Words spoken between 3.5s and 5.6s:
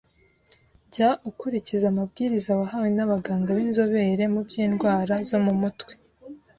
b’inzobere mu by’indwara zo mu